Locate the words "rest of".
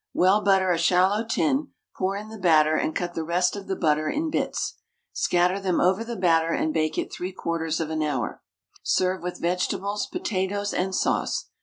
3.23-3.67